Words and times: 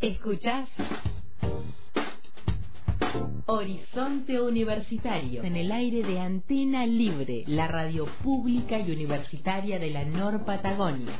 ¿Escuchás? 0.00 0.66
Horizonte 3.44 4.40
Universitario, 4.40 5.42
en 5.42 5.56
el 5.56 5.70
aire 5.70 6.02
de 6.02 6.18
Antena 6.18 6.86
Libre, 6.86 7.44
la 7.46 7.68
radio 7.68 8.06
pública 8.22 8.78
y 8.78 8.90
universitaria 8.92 9.78
de 9.78 9.90
la 9.90 10.06
Nor 10.06 10.46
Patagonia. 10.46 11.12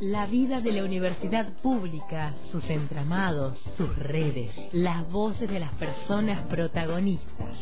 La 0.00 0.26
vida 0.26 0.60
de 0.60 0.72
la 0.72 0.84
universidad 0.84 1.54
pública, 1.62 2.34
sus 2.52 2.68
entramados, 2.68 3.56
sus 3.78 3.96
redes, 3.96 4.50
las 4.72 5.10
voces 5.10 5.48
de 5.48 5.60
las 5.60 5.72
personas 5.76 6.46
protagonistas. 6.48 7.56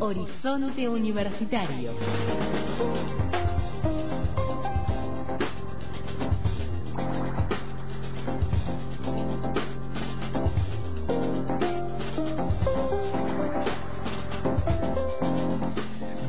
Horizonte 0.00 0.88
Universitario. 0.88 1.92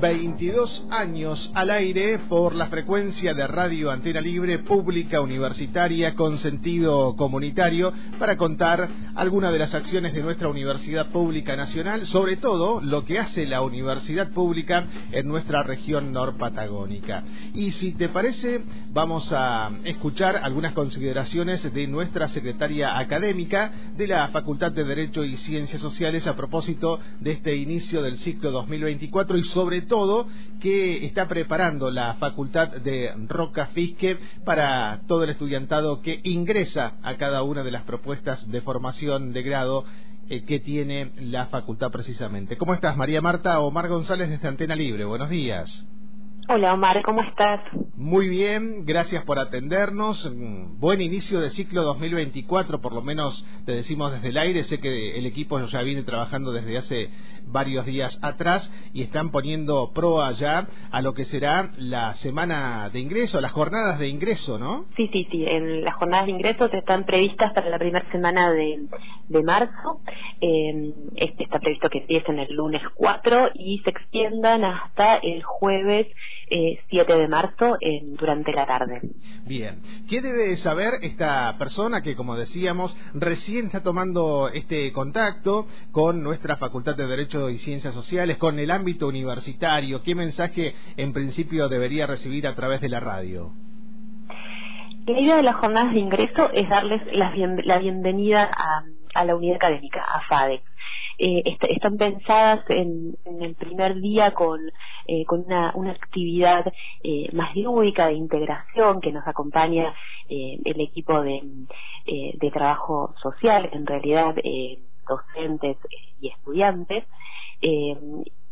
22 0.04 0.88
años 0.90 1.50
al 1.54 1.70
aire 1.70 2.20
por 2.28 2.56
la 2.56 2.68
frecuencia 2.68 3.34
de 3.34 3.48
Radio 3.48 3.90
Antena 3.90 4.20
Libre 4.20 4.60
Pública 4.60 5.22
Universitaria 5.22 6.14
con 6.16 6.40
sentido 6.40 7.16
comunitario 7.16 7.94
para 8.20 8.36
contar 8.36 8.90
algunas 9.16 9.54
de 9.54 9.60
las 9.60 9.74
acciones 9.74 10.14
de 10.14 10.22
nuestra 10.22 10.50
Universidad 10.50 11.08
Pública 11.08 11.56
Nacional, 11.56 12.06
sobre 12.08 12.36
todo 12.36 12.82
lo 12.82 13.06
que 13.06 13.18
hace 13.18 13.46
la 13.46 13.62
Universidad 13.62 14.30
Pública 14.32 14.84
en 15.14 15.26
nuestra 15.26 15.64
región 15.64 16.12
norpatagónica. 16.12 17.24
Y 17.54 17.72
si 17.72 17.94
te 17.94 18.10
parece, 18.10 18.62
vamos 18.90 19.32
a 19.32 19.72
escuchar 19.86 20.36
algunas 20.36 20.74
consideraciones 20.74 21.74
de 21.74 21.88
nuestra 21.88 22.28
secretaria 22.28 23.00
académica 23.00 23.72
de 23.96 24.08
la 24.08 24.28
Facultad 24.28 24.74
de 24.74 24.84
Derecho 24.84 25.24
y 25.24 25.38
Ciencias 25.38 25.82
Sociales 25.82 26.28
a 26.28 26.36
propósito 26.36 27.00
de 27.22 27.32
este 27.32 27.56
inicio 27.56 28.02
del 28.02 28.18
ciclo 28.18 28.52
2024 28.52 29.38
y 29.38 29.44
sobre 29.44 29.84
todo 29.84 29.93
todo 29.94 30.26
que 30.60 31.06
está 31.06 31.28
preparando 31.28 31.92
la 31.92 32.16
Facultad 32.16 32.70
de 32.70 33.14
Roca 33.28 33.70
para 34.44 35.02
todo 35.08 35.24
el 35.24 35.30
estudiantado 35.30 36.02
que 36.02 36.20
ingresa 36.24 36.96
a 37.04 37.14
cada 37.18 37.44
una 37.44 37.62
de 37.62 37.70
las 37.70 37.84
propuestas 37.84 38.50
de 38.50 38.62
formación 38.62 39.34
de 39.34 39.44
grado 39.44 39.86
eh, 40.30 40.46
que 40.46 40.60
tiene 40.60 41.12
la 41.18 41.46
facultad 41.46 41.92
precisamente. 41.92 42.58
¿Cómo 42.58 42.74
estás, 42.74 42.98
María 42.98 43.22
Marta? 43.22 43.60
Omar 43.60 43.88
González 43.88 44.32
desde 44.32 44.48
Antena 44.48 44.76
Libre. 44.76 45.06
Buenos 45.06 45.30
días. 45.30 45.86
Hola 46.50 46.74
Omar, 46.74 47.02
¿cómo 47.04 47.22
estás? 47.22 47.62
Muy 47.96 48.28
bien, 48.28 48.86
gracias 48.86 49.24
por 49.24 49.40
atendernos. 49.40 50.30
Buen 50.78 51.02
inicio 51.02 51.40
de 51.40 51.52
ciclo 51.52 51.84
2024, 51.84 52.82
por 52.82 52.92
lo 52.92 53.02
menos 53.02 53.46
te 53.66 53.72
decimos 53.72 54.12
desde 54.12 54.28
el 54.28 54.38
aire. 54.38 54.64
Sé 54.64 54.82
que 54.82 55.18
el 55.18 55.26
equipo 55.26 55.58
ya 55.62 55.82
viene 55.84 56.04
trabajando 56.04 56.52
desde 56.52 56.78
hace 56.78 57.10
varios 57.46 57.86
días 57.86 58.20
atrás 58.22 58.70
y 58.94 59.04
están 59.04 59.32
poniendo 59.32 59.92
proa 59.94 60.34
ya 60.34 60.68
a 60.92 61.02
lo 61.02 61.14
que 61.14 61.24
será 61.24 61.72
la 61.78 62.14
semana 62.16 62.90
de 62.90 63.00
ingreso, 63.00 63.40
las 63.40 63.54
jornadas 63.54 63.98
de 64.00 64.10
ingreso, 64.10 64.60
¿no? 64.60 64.86
Sí, 64.98 65.10
sí, 65.14 65.26
sí. 65.32 65.46
En 65.48 65.86
las 65.86 65.96
jornadas 65.96 66.26
de 66.26 66.32
ingreso 66.34 66.66
están 66.66 67.06
previstas 67.06 67.54
para 67.54 67.70
la 67.70 67.80
primera 67.80 68.06
semana 68.12 68.52
de, 68.52 69.44
marzo. 69.44 70.02
Eh, 70.42 70.94
está 71.16 71.60
previsto 71.60 71.90
que 71.90 72.00
empiecen 72.00 72.40
el 72.40 72.54
lunes 72.54 72.82
4 72.96 73.52
y 73.56 73.80
se 73.80 73.90
extiendan 73.92 74.66
hasta 74.66 75.16
el 75.18 75.42
jueves 75.44 76.08
7 76.50 76.86
eh, 76.92 77.16
de 77.18 77.28
marzo 77.28 77.78
durante 78.18 78.52
la 78.52 78.66
tarde. 78.66 79.02
Bien. 79.46 79.80
¿Qué 80.10 80.22
debe 80.22 80.58
saber 80.58 80.94
esta 81.02 81.56
persona 81.58 82.02
que, 82.02 82.16
como 82.16 82.36
decíamos, 82.36 82.96
recién 83.14 83.68
está 83.68 83.84
tomando 83.84 84.50
este 84.50 84.92
contacto 84.92 85.68
con 85.92 86.24
nuestra 86.24 86.58
Facultad 86.58 86.96
de 86.96 87.08
Derecho 87.08 87.50
y 87.50 87.58
Ciencias 87.60 87.94
Sociales, 87.94 88.38
con 88.38 88.60
el 88.60 88.72
ámbito 88.72 89.08
universitario? 89.08 90.04
¿Qué 90.04 90.16
mensaje 90.16 90.76
en 90.98 91.14
principio 91.14 91.70
debería 91.70 92.08
recibir 92.08 92.48
a 92.48 92.56
través 92.56 92.82
de 92.82 92.90
la 92.90 93.00
radio? 93.00 93.52
La 95.06 95.20
idea 95.20 95.36
de 95.36 95.44
las 95.44 95.56
jornadas 95.58 95.94
de 95.94 96.00
ingreso 96.00 96.50
es 96.54 96.70
darles 96.70 97.02
la, 97.12 97.80
bienvenida 97.80 98.50
a, 98.50 98.86
la 99.24 99.36
unidad 99.36 99.58
académica, 99.58 100.02
a 100.02 100.22
FADE. 100.28 100.62
Eh, 101.20 101.44
están 101.70 101.98
pensadas 101.98 102.68
en, 102.70 103.16
el 103.40 103.56
primer 103.56 103.96
día 104.02 104.34
con, 104.34 104.60
eh, 105.08 105.26
con 105.26 105.46
una, 105.46 105.72
una 105.76 105.92
actividad 105.92 106.66
eh, 107.04 107.30
más 107.34 107.56
lúdica 107.56 108.08
de 108.08 108.14
integración 108.14 109.00
que 109.00 109.12
nos 109.12 109.28
acompaña 109.28 109.94
el 110.30 110.82
equipo 110.82 111.22
de, 111.22 111.42
de 112.06 112.52
trabajo 112.52 113.14
social, 113.22 113.70
en 113.72 113.86
realidad 113.86 114.34
docentes 115.08 115.78
y 116.20 116.30
estudiantes. 116.30 117.04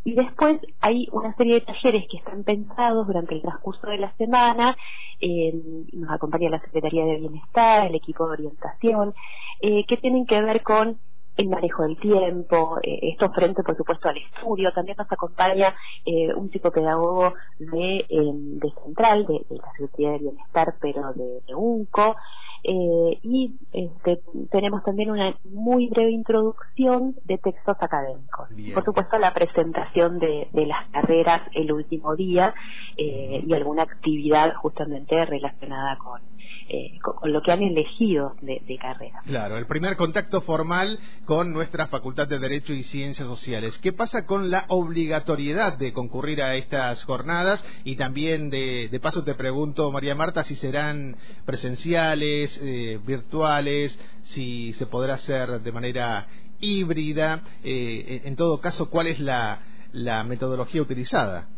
Y 0.04 0.14
después 0.14 0.60
hay 0.80 1.08
una 1.12 1.36
serie 1.36 1.56
de 1.56 1.62
talleres 1.62 2.06
que 2.10 2.18
están 2.18 2.44
pensados 2.44 3.06
durante 3.06 3.36
el 3.36 3.42
transcurso 3.42 3.88
de 3.88 3.98
la 3.98 4.12
semana. 4.18 4.76
nos 5.94 6.12
acompaña 6.12 6.50
la 6.50 6.62
Secretaría 6.62 7.06
de 7.06 7.18
Bienestar, 7.18 7.88
el 7.88 7.96
equipo 7.96 8.26
de 8.26 8.34
orientación, 8.34 9.14
que 9.62 9.98
tienen 9.98 10.26
que 10.26 10.42
ver 10.42 10.64
con 10.64 11.00
el 11.38 11.50
manejo 11.50 11.84
del 11.84 11.98
tiempo, 11.98 12.80
eh, 12.84 13.00
esto 13.04 13.32
frente 13.32 13.64
por 13.64 13.76
supuesto 13.78 14.10
al 14.10 14.18
estudio, 14.18 14.72
también 14.74 14.98
nos 14.98 15.12
acompaña 15.12 15.74
eh, 16.06 16.34
un 16.34 16.50
psicopedagogo 16.52 17.34
de, 17.60 18.06
em, 18.10 18.60
de 18.60 18.72
Central, 18.84 19.26
de, 19.26 19.46
la 19.50 19.72
Secretaría 19.72 20.12
de 20.12 20.20
Bienestar, 20.20 20.76
pero 20.82 21.14
de, 21.14 21.42
UNCO, 21.56 22.16
eh, 22.64 23.18
y 23.24 23.56
este, 23.74 24.22
tenemos 24.52 24.84
también 24.84 25.10
una 25.10 25.36
muy 25.46 25.88
breve 25.88 26.12
introducción 26.12 27.16
de 27.26 27.40
textos 27.40 27.76
académicos. 27.80 28.50
Por 28.74 28.86
supuesto, 28.86 29.18
la 29.18 29.34
presentación 29.34 30.20
de, 30.20 30.48
de 30.52 30.66
las 30.68 30.88
carreras 30.90 31.42
el 31.54 31.72
último 31.72 32.16
día 32.16 32.54
y 32.98 33.52
alguna 33.54 33.84
actividad 33.84 34.54
justamente 34.54 35.26
relacionada 35.26 35.98
con, 35.98 36.22
eh, 36.74 36.98
con, 37.02 37.34
lo 37.34 37.42
que 37.42 37.52
han 37.52 37.62
elegido 37.62 38.36
de, 38.42 38.62
carrera. 38.82 39.22
Claro, 39.26 39.58
el 39.58 39.66
primer 39.68 39.98
contacto 39.98 40.40
formal 40.40 40.98
con 41.26 41.52
nuestra 41.52 41.88
Facultad 41.88 42.30
de 42.30 42.40
Derecho 42.40 42.72
y 42.74 42.84
Ciencias 42.84 43.28
Sociales. 43.28 43.78
¿Qué 43.80 43.92
pasa 43.92 44.26
con 44.26 44.50
la 44.50 44.64
obligatoriedad 44.70 45.78
de 45.78 45.92
concurrir 45.92 46.42
a 46.42 46.56
estas 46.56 47.04
jornadas? 47.04 47.62
Y 47.84 47.98
también, 47.98 48.50
de, 48.50 48.88
de 48.90 49.00
paso, 49.02 49.26
te 49.26 49.36
pregunto, 49.36 49.92
María 49.92 50.16
Marta, 50.16 50.46
si 50.46 50.56
serán 50.56 51.18
presenciales, 51.46 52.58
eh, 52.64 53.02
virtuales, 53.06 54.00
si 54.24 54.72
se 54.74 54.86
podrá 54.86 55.16
hacer 55.16 55.60
de 55.60 55.72
manera 55.74 56.26
híbrida. 56.62 57.44
Eh, 57.66 58.22
en 58.24 58.38
todo 58.38 58.62
caso, 58.62 58.90
¿cuál 58.90 59.08
es 59.08 59.20
la 59.20 59.60
metodología 60.26 60.82
utilizada? 60.82 61.50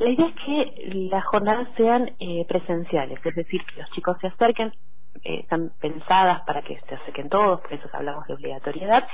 La 0.00 0.08
idea 0.08 0.28
es 0.28 0.34
que 0.46 1.08
las 1.10 1.24
jornadas 1.26 1.68
sean 1.76 2.12
eh, 2.20 2.46
presenciales, 2.48 3.20
es 3.22 3.34
decir, 3.34 3.60
que 3.66 3.82
los 3.82 3.90
chicos 3.90 4.16
se 4.22 4.28
acerquen, 4.28 4.72
eh, 5.22 5.40
están 5.40 5.72
pensadas 5.78 6.40
para 6.46 6.62
que 6.62 6.80
se 6.88 6.94
acerquen 6.94 7.28
todos, 7.28 7.60
por 7.60 7.74
eso 7.74 7.86
hablamos 7.92 8.26
de 8.26 8.32
obligatoriedad. 8.32 9.06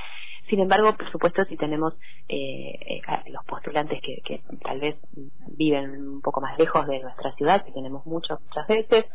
Sin 0.49 0.61
embargo, 0.61 0.95
por 0.95 1.11
supuesto, 1.11 1.43
si 1.43 1.57
tenemos 1.57 1.93
eh, 2.29 3.01
los 3.27 3.43
postulantes 3.43 3.99
que, 4.01 4.21
que, 4.23 4.41
tal 4.63 4.79
vez 4.79 4.95
viven 5.57 6.07
un 6.07 6.21
poco 6.21 6.39
más 6.39 6.57
lejos 6.57 6.87
de 6.87 7.01
nuestra 7.01 7.33
ciudad, 7.33 7.65
que 7.65 7.73
tenemos 7.73 8.05
muchos, 8.05 8.39
muchas 8.43 8.65
veces, 8.67 9.05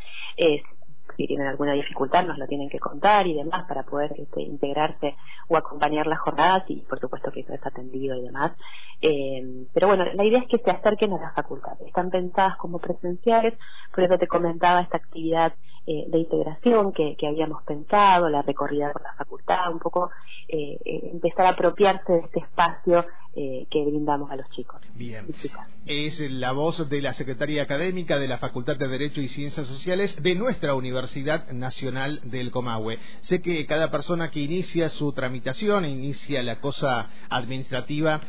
si 1.16 1.26
tienen 1.26 1.46
alguna 1.46 1.72
dificultad 1.72 2.24
nos 2.24 2.38
lo 2.38 2.46
tienen 2.46 2.68
que 2.68 2.78
contar 2.78 3.26
y 3.26 3.34
demás 3.34 3.64
para 3.68 3.82
poder 3.82 4.12
este, 4.16 4.42
integrarse 4.42 5.16
o 5.48 5.56
acompañar 5.56 6.06
las 6.06 6.20
jornadas 6.20 6.64
y 6.68 6.76
por 6.80 7.00
supuesto 7.00 7.30
que 7.30 7.40
eso 7.40 7.52
es 7.52 7.66
atendido 7.66 8.16
y 8.16 8.22
demás. 8.22 8.52
Eh, 9.00 9.66
pero 9.72 9.88
bueno, 9.88 10.04
la 10.14 10.24
idea 10.24 10.40
es 10.40 10.48
que 10.48 10.58
se 10.58 10.70
acerquen 10.70 11.12
a 11.12 11.20
la 11.20 11.32
facultad. 11.32 11.80
Están 11.86 12.10
pensadas 12.10 12.56
como 12.56 12.78
presenciales, 12.78 13.54
por 13.94 14.04
eso 14.04 14.18
te 14.18 14.28
comentaba 14.28 14.80
esta 14.80 14.98
actividad 14.98 15.54
eh, 15.86 16.04
de 16.08 16.18
integración 16.18 16.92
que, 16.92 17.16
habíamos 17.26 17.62
pensado, 17.64 18.28
la 18.28 18.42
recorrida 18.42 18.92
por 18.92 19.02
la 19.02 19.14
facultad, 19.14 19.72
un 19.72 19.80
poco 19.80 20.10
eh, 20.48 20.78
empezar 20.84 21.46
a 21.46 21.50
apropiarse 21.50 22.12
de 22.12 22.20
este 22.20 22.40
espacio 22.40 23.04
que 23.34 23.84
brindamos 23.84 24.30
a 24.30 24.36
los 24.36 24.48
chicos. 24.50 24.80
Bien. 24.94 25.26
Es 25.86 26.20
la 26.20 26.52
voz 26.52 26.88
de 26.88 27.02
la 27.02 27.14
Secretaría 27.14 27.62
Académica 27.62 28.18
de 28.18 28.28
la 28.28 28.38
Facultad 28.38 28.76
de 28.76 28.86
Derecho 28.86 29.20
y 29.20 29.28
Ciencias 29.28 29.66
Sociales 29.66 30.16
de 30.22 30.34
nuestra 30.34 30.74
Universidad 30.74 31.50
Nacional 31.50 32.20
del 32.24 32.50
Comahue. 32.50 32.98
Sé 33.22 33.40
que 33.40 33.66
cada 33.66 33.90
persona 33.90 34.30
que 34.30 34.40
inicia 34.40 34.90
su 34.90 35.12
tramitación, 35.12 35.84
inicia 35.86 36.42
la 36.42 36.60
cosa 36.60 37.08
administrativa, 37.30 38.20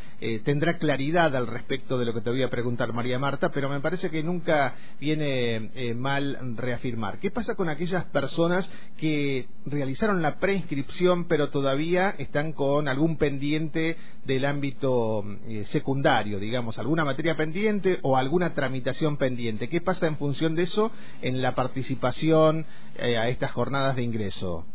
tendrá 0.44 0.78
claridad 0.78 1.36
al 1.36 1.46
respecto 1.46 1.98
de 1.98 2.06
lo 2.06 2.14
que 2.14 2.22
te 2.22 2.30
voy 2.30 2.42
a 2.42 2.50
preguntar, 2.50 2.92
María 2.92 3.18
Marta, 3.18 3.50
pero 3.50 3.68
me 3.68 3.80
parece 3.80 4.10
que 4.10 4.22
nunca 4.22 4.74
viene 4.98 5.94
mal 5.94 6.56
reafirmar. 6.56 7.18
¿Qué 7.18 7.30
pasa 7.30 7.54
con 7.54 7.68
aquellas 7.68 8.06
personas 8.06 8.70
que 8.96 9.46
realizaron 9.66 10.22
la 10.22 10.38
preinscripción 10.38 11.24
pero 11.26 11.50
todavía 11.50 12.14
están 12.18 12.52
con 12.52 12.88
algún 12.88 13.16
pendiente 13.16 13.96
del 14.24 14.44
ámbito 14.44 14.93
eh, 15.48 15.64
secundario, 15.66 16.38
digamos, 16.38 16.78
alguna 16.78 17.04
materia 17.04 17.36
pendiente 17.36 17.98
o 18.02 18.16
alguna 18.16 18.54
tramitación 18.54 19.16
pendiente. 19.16 19.68
¿Qué 19.68 19.80
pasa 19.80 20.06
en 20.06 20.16
función 20.16 20.54
de 20.54 20.64
eso 20.64 20.90
en 21.22 21.42
la 21.42 21.54
participación 21.54 22.66
eh, 22.96 23.16
a 23.16 23.28
estas 23.28 23.52
jornadas 23.52 23.96
de 23.96 24.02
ingreso? 24.02 24.66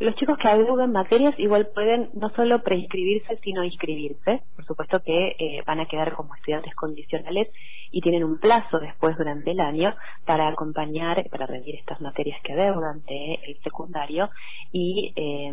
Los 0.00 0.14
chicos 0.14 0.38
que 0.38 0.48
adeuden 0.48 0.92
materias 0.92 1.34
igual 1.38 1.68
pueden 1.74 2.10
no 2.14 2.30
solo 2.30 2.62
preinscribirse, 2.62 3.38
sino 3.42 3.64
inscribirse. 3.64 4.42
Por 4.54 4.64
supuesto 4.64 5.00
que 5.02 5.36
eh, 5.38 5.62
van 5.66 5.80
a 5.80 5.86
quedar 5.86 6.14
como 6.14 6.34
estudiantes 6.36 6.74
condicionales 6.74 7.48
y 7.90 8.00
tienen 8.00 8.22
un 8.22 8.38
plazo 8.38 8.78
después 8.78 9.16
durante 9.16 9.50
el 9.50 9.60
año 9.60 9.94
para 10.24 10.48
acompañar, 10.48 11.28
para 11.30 11.46
rendir 11.46 11.74
estas 11.76 12.00
materias 12.00 12.40
que 12.44 12.52
adeudan 12.52 13.02
de 13.06 13.34
el 13.46 13.58
secundario 13.62 14.30
y, 14.70 15.12
eh, 15.16 15.52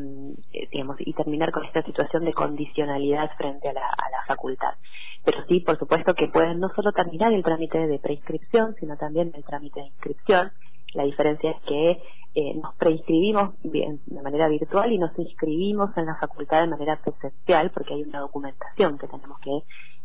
digamos, 0.71 0.97
y 0.99 1.13
terminar 1.13 1.51
con 1.51 1.65
esta 1.65 1.81
situación 1.83 2.25
de 2.25 2.33
condicionalidad 2.33 3.31
frente 3.37 3.69
a 3.69 3.73
la, 3.73 3.87
a 3.87 4.09
la 4.11 4.25
facultad. 4.27 4.75
Pero 5.23 5.43
sí, 5.47 5.61
por 5.61 5.79
supuesto 5.79 6.13
que 6.13 6.27
pueden 6.27 6.59
no 6.59 6.69
solo 6.75 6.91
terminar 6.91 7.33
el 7.33 7.43
trámite 7.43 7.87
de 7.87 7.99
preinscripción, 7.99 8.75
sino 8.79 8.95
también 8.95 9.31
el 9.33 9.43
trámite 9.43 9.79
de 9.79 9.87
inscripción. 9.87 10.51
La 10.93 11.03
diferencia 11.03 11.51
es 11.51 11.61
que 11.63 12.01
eh, 12.37 12.53
nos 12.61 12.75
preinscribimos 12.75 13.53
de 13.63 14.21
manera 14.21 14.49
virtual 14.49 14.91
y 14.91 14.97
nos 14.97 15.17
inscribimos 15.17 15.95
en 15.95 16.05
la 16.05 16.17
facultad 16.17 16.63
de 16.63 16.67
manera 16.67 16.99
presencial 17.01 17.71
porque 17.71 17.93
hay 17.93 18.03
una 18.03 18.19
documentación 18.19 18.97
que 18.97 19.07
tenemos 19.07 19.39
que 19.39 19.51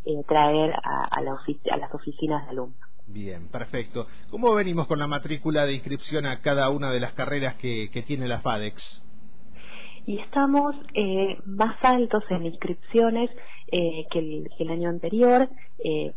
eh, 0.04 0.22
traer 0.28 0.72
a, 0.80 1.20
las 1.22 1.92
oficinas 1.92 2.44
de 2.44 2.50
alumnos. 2.50 2.78
Bien, 3.08 3.48
perfecto. 3.48 4.06
¿Cómo 4.30 4.54
venimos 4.54 4.86
con 4.86 5.00
la 5.00 5.08
matrícula 5.08 5.66
de 5.66 5.72
inscripción 5.72 6.24
a 6.24 6.40
cada 6.40 6.70
una 6.70 6.92
de 6.92 7.00
las 7.00 7.14
carreras 7.14 7.56
que, 7.56 8.04
tiene 8.06 8.28
la 8.28 8.38
FADEX? 8.38 9.02
Y 10.06 10.20
estamos 10.20 10.76
eh, 10.94 11.36
más 11.46 11.82
altos 11.82 12.22
en 12.30 12.46
inscripciones 12.46 13.28
que, 13.72 14.48
el, 14.58 14.70
año 14.70 14.88
anterior, 14.88 15.48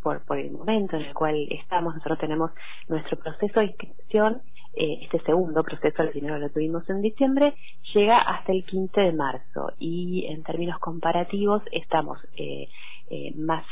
por, 0.02 0.24
por 0.26 0.38
el 0.38 0.52
momento 0.52 0.96
en 0.96 1.06
el 1.06 1.14
cual 1.16 1.48
estamos. 1.50 1.96
Nosotros 1.96 2.20
tenemos 2.20 2.52
nuestro 2.88 3.18
proceso 3.18 3.62
de 3.62 3.66
inscripción 3.66 4.42
eh, 4.76 5.00
este 5.04 5.20
segundo 5.22 5.64
proceso, 5.64 6.02
el 6.02 6.10
primero 6.10 6.40
lo 6.40 6.50
tuvimos 6.50 6.90
en 6.90 7.02
diciembre, 7.02 7.54
llega 7.94 8.18
hasta 8.18 8.52
el 8.52 8.66
15 8.66 9.02
de 9.02 9.14
marzo 9.14 9.72
y 9.78 10.26
en 10.28 10.42
términos 10.44 10.80
comparativos 10.80 11.62
estamos 11.72 12.18
eh, 12.38 12.68
eh, 13.12 13.34
más, 13.36 13.64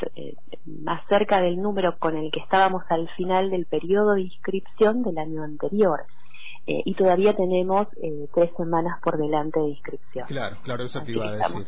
más 0.64 1.00
cerca 1.08 1.40
del 1.40 1.60
número 1.60 1.98
con 1.98 2.16
el 2.16 2.30
que 2.30 2.38
estábamos 2.38 2.84
al 2.88 3.08
final 3.16 3.50
del 3.50 3.66
periodo 3.66 4.14
de 4.14 4.22
inscripción 4.22 5.02
del 5.02 5.18
año 5.18 5.42
anterior. 5.42 6.04
y 6.64 6.94
todavía 6.94 7.34
tenemos 7.34 7.88
tres 8.32 8.50
semanas 8.56 9.00
por 9.02 9.18
delante 9.18 9.58
de 9.58 9.70
inscripción. 9.70 10.26
Claro, 10.28 10.58
claro, 10.62 10.84
eso 10.84 11.02
te 11.02 11.10
iba 11.10 11.28
a 11.28 11.32
decir. 11.32 11.66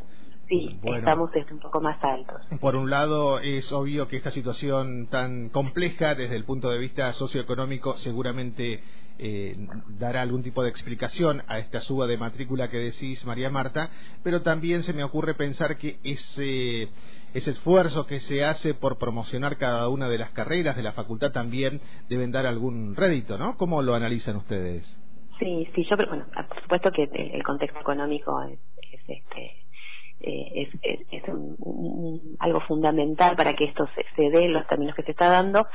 Sí, 0.49 0.79
estamos 0.85 1.31
un 1.51 1.59
poco 1.59 1.81
más 1.81 1.99
altos. 2.05 2.43
Por 2.61 2.77
un 2.77 2.91
lado, 2.91 3.41
es 3.41 3.73
obvio 3.73 4.07
que 4.09 4.17
esta 4.19 4.31
situación 4.31 5.09
tan 5.09 5.49
compleja 5.49 6.15
desde 6.15 6.37
el 6.37 6.45
punto 6.45 6.71
de 6.71 6.79
vista 6.79 7.13
socioeconómico 7.15 7.97
seguramente 7.97 8.83
eh, 9.19 9.57
dará 9.99 10.23
algún 10.23 10.43
tipo 10.43 10.63
de 10.63 10.71
explicación 10.71 11.43
a 11.47 11.59
esta 11.59 11.81
suba 11.81 12.07
de 12.07 12.17
matrícula 12.17 12.69
que 12.69 12.79
decís, 12.79 13.25
María 13.25 13.51
Marta, 13.51 13.91
pero 14.23 14.43
también 14.43 14.83
se 14.83 14.93
me 14.93 15.05
ocurre 15.05 15.35
pensar 15.35 15.77
que 15.77 15.99
ese, 16.03 16.89
ese 17.33 17.51
esfuerzo 17.51 18.07
que 18.07 18.21
se 18.21 18.45
hace 18.45 18.75
por 18.75 18.99
promocionar 18.99 19.57
cada 19.57 19.89
una 19.89 20.09
de 20.09 20.19
las 20.19 20.33
carreras 20.33 20.77
de 20.77 20.83
la 20.83 20.93
facultad 20.93 21.33
también 21.33 21.81
deben 22.09 22.33
dar 22.33 22.47
algún 22.47 22.97
rédito, 22.97 23.39
¿no? 23.39 23.57
¿Cómo 23.57 23.83
lo 23.83 23.95
analizan 23.95 24.37
ustedes? 24.37 24.85
Sí, 25.39 25.69
sí, 25.75 25.85
yo, 25.89 25.97
bueno, 25.97 26.27
por 26.49 26.63
supuesto 26.63 26.91
que 26.93 27.05
el 27.13 27.43
contexto 27.43 27.81
económico 27.81 28.41
es, 28.43 28.59
es 28.93 29.01
este 29.09 29.65
eh, 30.27 30.69
es, 30.83 31.03
es, 31.11 31.23
algo 32.39 32.61
fundamental 32.61 33.37
para 33.37 33.55
que 33.55 33.65
esto 33.65 33.87
se, 33.95 34.05
se 34.17 34.31
dé 34.31 34.47
en 34.47 34.55
los 34.55 34.67
términos 34.67 34.95
que 34.95 35.03
se 35.03 35.11
está 35.11 35.29
dando, 35.29 35.67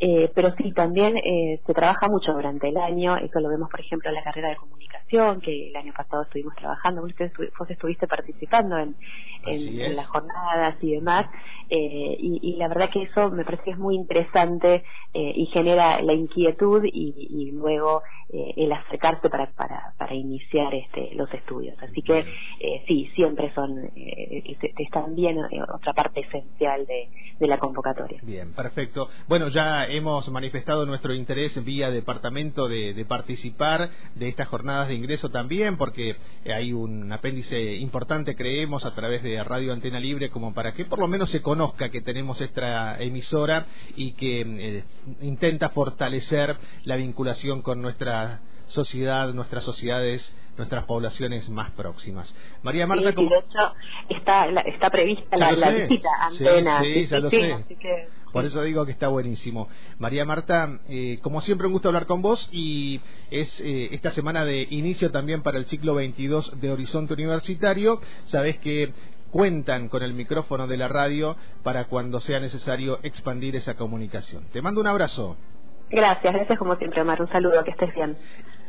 eh, 0.00 0.30
pero 0.34 0.54
sí, 0.56 0.72
también 0.72 1.16
eh, 1.16 1.60
se 1.66 1.74
trabaja 1.74 2.08
mucho 2.08 2.32
durante 2.32 2.68
el 2.68 2.76
año, 2.76 3.16
eso 3.16 3.40
lo 3.40 3.48
vemos 3.48 3.68
por 3.68 3.80
ejemplo 3.80 4.08
en 4.08 4.14
la 4.14 4.22
carrera 4.22 4.50
de 4.50 4.56
comunicación, 4.56 5.40
que 5.40 5.70
el 5.70 5.76
año 5.76 5.92
pasado 5.92 6.22
estuvimos 6.22 6.54
trabajando, 6.54 7.02
vos, 7.02 7.70
estuviste 7.70 8.06
participando 8.06 8.78
en, 8.78 8.94
en, 9.46 9.96
las 9.96 10.06
jornadas 10.06 10.76
y 10.82 10.92
demás, 10.92 11.26
eh, 11.68 12.16
y, 12.18 12.38
y, 12.42 12.56
la 12.56 12.68
verdad 12.68 12.90
que 12.90 13.02
eso 13.02 13.30
me 13.30 13.44
parece 13.44 13.64
que 13.64 13.70
es 13.72 13.78
muy 13.78 13.96
interesante 13.96 14.84
eh, 15.14 15.32
y 15.34 15.46
genera 15.46 16.00
la 16.00 16.12
inquietud 16.12 16.84
y, 16.84 17.28
y 17.28 17.50
luego 17.50 18.02
eh, 18.30 18.52
el 18.58 18.70
acercarse 18.70 19.30
para, 19.30 19.46
para, 19.52 19.94
para 19.96 20.14
iniciar 20.14 20.74
este, 20.74 21.14
los 21.14 21.32
estudios. 21.32 21.74
Así 21.82 22.02
que 22.02 22.18
eh, 22.60 22.84
sí, 22.86 23.10
siempre 23.14 23.50
son, 23.54 23.90
eh, 23.96 24.54
están 24.76 25.14
bien 25.14 25.38
otra 25.74 25.94
parte 25.94 26.20
esencial 26.20 26.84
de, 26.84 27.08
de 27.40 27.46
la 27.46 27.56
convocatoria. 27.56 28.20
Bien, 28.22 28.52
perfecto. 28.52 29.08
Bueno, 29.28 29.48
ya 29.48 29.86
hemos 29.88 30.28
manifestado 30.30 30.86
nuestro 30.86 31.14
interés 31.14 31.62
vía 31.64 31.90
departamento 31.90 32.68
de, 32.68 32.94
de 32.94 33.04
participar 33.04 33.90
de 34.14 34.28
estas 34.28 34.48
jornadas 34.48 34.88
de 34.88 34.94
ingreso 34.94 35.30
también, 35.30 35.76
porque 35.76 36.16
hay 36.46 36.72
un 36.72 37.12
apéndice 37.12 37.76
importante, 37.76 38.36
creemos, 38.36 38.84
a 38.84 38.94
través 38.94 39.22
de 39.22 39.42
Radio 39.44 39.72
Antena 39.72 40.00
Libre, 40.00 40.30
como 40.30 40.54
para 40.54 40.72
que 40.72 40.84
por 40.84 40.98
lo 40.98 41.08
menos 41.08 41.30
se 41.30 41.42
conozca 41.42 41.88
que 41.90 42.00
tenemos 42.00 42.40
esta 42.40 43.00
emisora 43.02 43.66
y 43.96 44.12
que 44.12 44.84
intenta 45.22 45.70
fortalecer 45.70 46.56
la 46.84 46.96
vinculación 46.96 47.62
con 47.62 47.82
nuestra 47.82 48.40
sociedad, 48.68 49.32
nuestras 49.34 49.64
sociedades, 49.64 50.32
nuestras 50.56 50.84
poblaciones 50.84 51.48
más 51.48 51.70
próximas. 51.70 52.34
María 52.62 52.86
Marta, 52.86 53.12
sí, 53.12 53.28
de 53.28 53.38
hecho 53.38 53.74
está, 54.08 54.46
está 54.46 54.90
prevista 54.90 55.36
la, 55.36 55.70
visita 55.70 56.08
antena. 56.20 56.80
Sí, 56.80 57.06
ya 57.06 57.18
lo 57.20 57.30
sé. 57.30 57.64
Por 58.32 58.44
eso 58.44 58.62
digo 58.62 58.84
que 58.84 58.92
está 58.92 59.08
buenísimo. 59.08 59.68
María 59.98 60.24
Marta, 60.24 60.80
eh, 60.88 61.18
como 61.22 61.40
siempre 61.40 61.66
un 61.66 61.72
gusto 61.72 61.88
hablar 61.88 62.06
con 62.06 62.20
vos 62.20 62.48
y 62.52 63.00
es 63.30 63.58
eh, 63.60 63.88
esta 63.92 64.10
semana 64.10 64.44
de 64.44 64.66
inicio 64.70 65.10
también 65.10 65.42
para 65.42 65.58
el 65.58 65.64
ciclo 65.66 65.94
22 65.94 66.60
de 66.60 66.70
Horizonte 66.70 67.14
Universitario. 67.14 68.00
Sabés 68.26 68.58
que 68.58 68.92
cuentan 69.30 69.88
con 69.88 70.02
el 70.02 70.12
micrófono 70.12 70.66
de 70.66 70.76
la 70.76 70.88
radio 70.88 71.36
para 71.62 71.84
cuando 71.84 72.20
sea 72.20 72.40
necesario 72.40 72.98
expandir 73.02 73.56
esa 73.56 73.74
comunicación. 73.74 74.44
Te 74.52 74.62
mando 74.62 74.80
un 74.80 74.86
abrazo. 74.86 75.36
Gracias, 75.90 76.34
gracias 76.34 76.58
como 76.58 76.76
siempre, 76.76 77.00
Omar. 77.00 77.20
Un 77.22 77.28
saludo, 77.28 77.64
que 77.64 77.70
estés 77.70 77.94
bien. 77.94 78.16